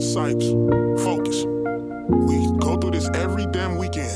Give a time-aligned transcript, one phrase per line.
[0.00, 0.48] Sipes,
[1.04, 1.44] focus.
[1.44, 4.10] We go through this every damn weekend.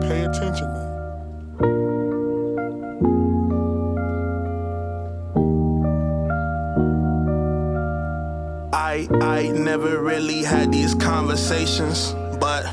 [0.00, 0.88] Pay attention, man.
[8.72, 12.64] I I never really had these conversations, but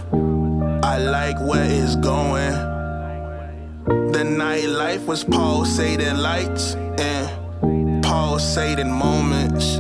[0.84, 2.54] I like where it's going.
[4.12, 9.80] The nightlife was pulsating lights and pulsating moments.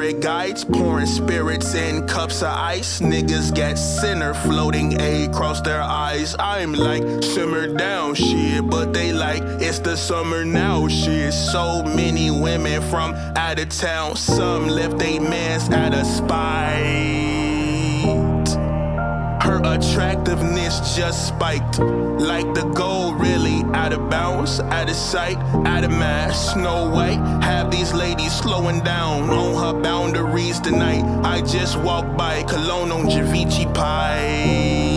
[0.00, 3.00] Spirit guides pouring spirits in cups of ice.
[3.00, 6.34] Niggas get sinner floating A across their eyes.
[6.38, 11.34] I'm like simmer down shit, but they like it's the summer now shit.
[11.34, 17.50] So many women from out of town, some left they mans at a spite.
[19.42, 21.78] Her attractiveness just spiked.
[21.78, 23.39] Like the gold, really
[23.74, 26.52] out of bounds, out of sight, out of mass.
[26.52, 31.04] Snow White, have these ladies slowing down on her boundaries tonight.
[31.24, 34.90] I just walked by Cologne on Javici Pie.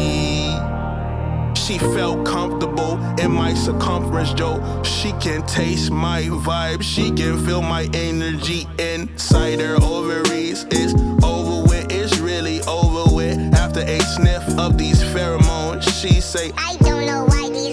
[1.56, 4.62] She felt comfortable in my circumference, Joe.
[4.84, 10.66] She can taste my vibe, she can feel my energy inside her ovaries.
[10.72, 10.94] It's
[11.24, 13.38] over with, it's really over with.
[13.56, 17.73] After a sniff of these pheromones, she say, I don't know why these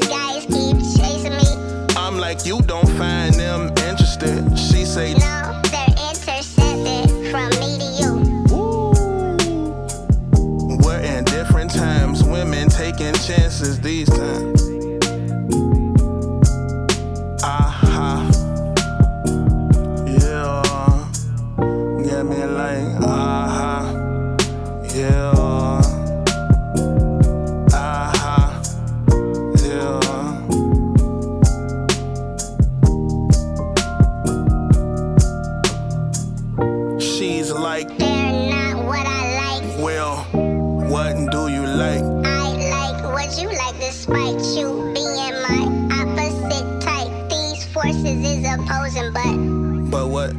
[2.46, 4.58] you don't find them interested.
[4.58, 8.10] She say, No, they're intercepted from me to you.
[8.54, 8.92] Ooh.
[10.84, 14.62] We're in different times, women taking chances these times.
[17.42, 18.30] Aha.
[20.06, 20.62] Yeah.
[22.04, 23.19] Get me like, aha.
[41.10, 42.02] What do you like?
[42.24, 45.62] I like what you like despite you being my
[46.00, 47.10] opposite type.
[47.28, 50.34] These forces is opposing, but But what?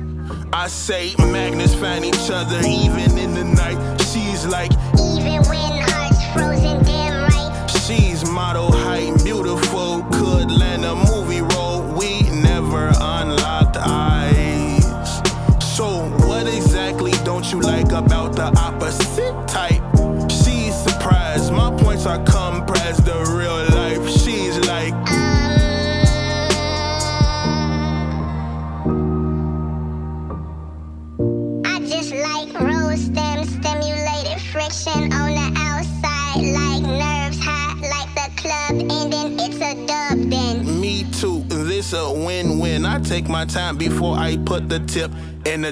[0.54, 4.00] I say magnets find each other even in the night.
[4.02, 7.68] She's like, even when hearts frozen, damn right.
[7.86, 11.82] she's model height, beautiful, could land a movie role.
[11.98, 14.86] We never unlocked eyes.
[15.76, 19.81] So, what exactly don't you like about the opposite type?
[22.02, 24.10] She's surprised, my points the real life.
[24.10, 24.94] She's like,
[31.64, 38.30] I just like rose stem stimulated friction on the outside, like nerves hot, like the
[38.42, 39.40] club ending.
[39.40, 40.82] It's a dub then.
[40.82, 42.84] Me too, this a win-win.
[42.84, 45.12] I take my time before I put the tip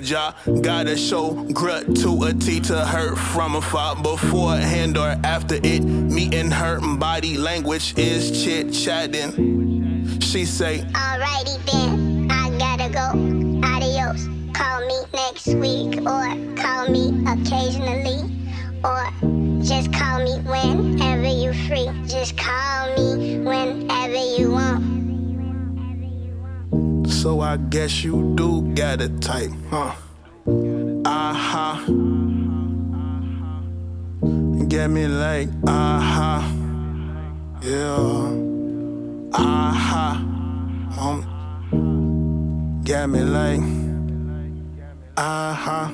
[0.02, 0.36] jar.
[0.62, 3.96] Gotta show grit to a T to her from a afar.
[3.96, 10.20] Beforehand or after it, me and her body language is chit-chatting.
[10.20, 13.68] She say, Alrighty then, I gotta go.
[13.68, 14.28] Adios.
[14.54, 18.30] Call me next week, or call me occasionally,
[18.84, 19.29] or
[27.20, 29.94] so I guess you do got a type, huh?
[31.06, 31.86] Aha.
[34.70, 36.56] Get me like, aha.
[37.62, 38.32] Yeah.
[39.34, 40.16] Aha.
[40.98, 43.60] Um, get me like,
[45.18, 45.92] aha.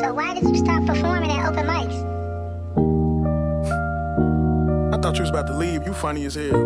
[0.00, 0.77] So why did you stop
[5.18, 5.84] thought you was about to leave.
[5.86, 6.58] You funny as hell.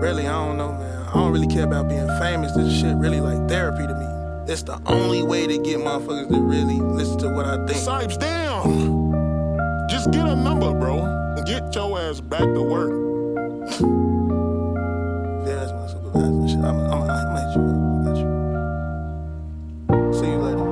[0.00, 1.08] Really, I don't know, man.
[1.08, 2.52] I don't really care about being famous.
[2.52, 4.06] This shit really like therapy to me.
[4.52, 7.78] It's the only way to get motherfuckers to really listen to what I think.
[7.78, 9.88] Sipes down.
[9.90, 11.02] Just get a number, bro.
[11.36, 12.92] And get your ass back to work.
[15.46, 16.58] Yeah, that's my supervisor shit.
[16.58, 17.76] I'm, I'm, I'm hit you up.
[17.90, 20.14] I got you.
[20.14, 20.66] See you later.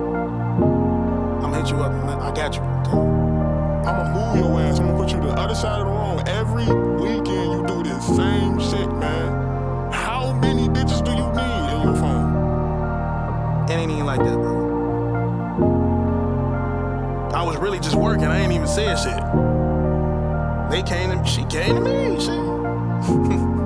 [1.44, 1.92] I'm hit you up.
[1.92, 2.20] man.
[2.20, 3.23] I got you.
[3.86, 4.80] I'ma move your ass.
[4.80, 6.22] I'ma put you the other side of the room.
[6.26, 6.64] Every
[6.96, 9.92] weekend you do this same shit, man.
[9.92, 13.68] How many bitches do you need in your phone?
[13.68, 14.64] It ain't even like that, bro.
[17.34, 18.24] I was really just working.
[18.24, 19.22] I ain't even saying shit.
[20.70, 22.20] They came to she came to me.
[22.20, 23.60] Shit.